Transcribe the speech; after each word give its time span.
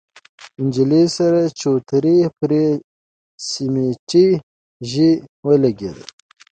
د 0.55 0.57
نجلۍ 0.65 1.05
سر 1.15 1.33
د 1.43 1.47
چوترې 1.59 2.17
پر 2.37 2.51
سميټي 3.49 4.27
ژۍ 4.89 5.11
ولګېد. 5.47 5.97